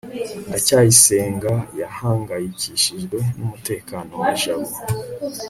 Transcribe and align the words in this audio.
ndacyayisenga 0.47 1.53
yahangayikishijwe 1.79 3.17
n'umutekano 3.37 4.11
wa 4.21 4.31
jabo 4.39 4.75